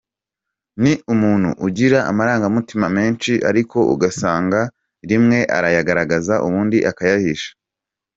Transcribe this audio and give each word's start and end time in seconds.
Ni 0.81 0.93
umuntu 1.13 1.49
ugira 1.67 1.99
amarangamutima 2.11 2.87
menshi 2.97 3.31
ariko 3.49 3.77
ugasanga 3.93 4.59
rimwe 5.09 5.39
arayagaragaza 5.57 6.33
ubundi 6.45 6.77
akayahisha. 6.91 7.51